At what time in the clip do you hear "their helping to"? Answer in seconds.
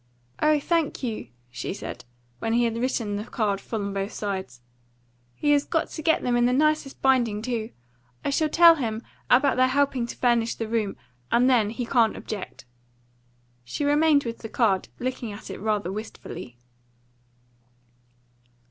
9.57-10.17